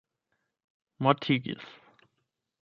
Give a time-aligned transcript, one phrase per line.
[0.97, 1.61] mortigis